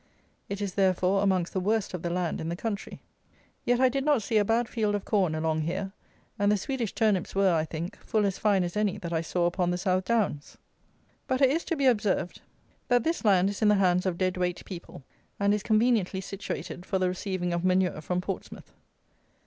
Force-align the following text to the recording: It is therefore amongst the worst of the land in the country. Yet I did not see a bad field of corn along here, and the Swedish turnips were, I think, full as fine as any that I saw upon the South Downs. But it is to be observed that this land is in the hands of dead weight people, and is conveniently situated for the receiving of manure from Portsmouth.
It 0.49 0.61
is 0.63 0.73
therefore 0.73 1.21
amongst 1.21 1.53
the 1.53 1.59
worst 1.59 1.93
of 1.93 2.01
the 2.01 2.09
land 2.09 2.41
in 2.41 2.49
the 2.49 2.55
country. 2.55 3.03
Yet 3.65 3.79
I 3.79 3.87
did 3.87 4.03
not 4.03 4.23
see 4.23 4.37
a 4.37 4.43
bad 4.43 4.67
field 4.67 4.95
of 4.95 5.05
corn 5.05 5.35
along 5.35 5.61
here, 5.61 5.91
and 6.39 6.51
the 6.51 6.57
Swedish 6.57 6.93
turnips 6.93 7.35
were, 7.35 7.53
I 7.53 7.65
think, 7.65 7.97
full 7.97 8.25
as 8.25 8.39
fine 8.39 8.63
as 8.63 8.75
any 8.75 8.97
that 8.97 9.13
I 9.13 9.21
saw 9.21 9.45
upon 9.45 9.69
the 9.69 9.77
South 9.77 10.05
Downs. 10.05 10.57
But 11.27 11.39
it 11.39 11.51
is 11.51 11.63
to 11.65 11.75
be 11.75 11.85
observed 11.85 12.41
that 12.87 13.03
this 13.03 13.23
land 13.23 13.51
is 13.51 13.61
in 13.61 13.67
the 13.67 13.75
hands 13.75 14.07
of 14.07 14.17
dead 14.17 14.37
weight 14.37 14.65
people, 14.65 15.03
and 15.39 15.53
is 15.53 15.61
conveniently 15.61 16.21
situated 16.21 16.83
for 16.83 16.97
the 16.97 17.07
receiving 17.07 17.53
of 17.53 17.63
manure 17.63 18.01
from 18.01 18.21
Portsmouth. 18.21 18.73